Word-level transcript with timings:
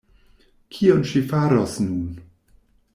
Kion 0.77 1.05
ŝi 1.11 1.23
faros 1.33 1.79
nun? 1.87 2.05